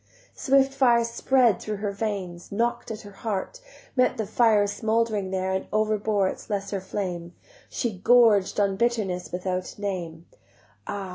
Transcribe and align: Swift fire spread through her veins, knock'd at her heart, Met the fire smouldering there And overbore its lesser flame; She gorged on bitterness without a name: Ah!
Swift 0.33 0.73
fire 0.73 1.03
spread 1.03 1.59
through 1.61 1.75
her 1.75 1.91
veins, 1.91 2.51
knock'd 2.51 2.89
at 2.89 3.01
her 3.01 3.11
heart, 3.11 3.61
Met 3.95 4.17
the 4.17 4.25
fire 4.25 4.65
smouldering 4.65 5.29
there 5.29 5.51
And 5.51 5.67
overbore 5.71 6.27
its 6.27 6.49
lesser 6.49 6.81
flame; 6.81 7.35
She 7.69 7.99
gorged 7.99 8.59
on 8.59 8.77
bitterness 8.77 9.31
without 9.31 9.77
a 9.77 9.81
name: 9.81 10.25
Ah! 10.87 11.09